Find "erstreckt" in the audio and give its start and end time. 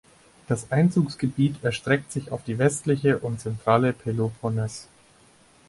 1.63-2.11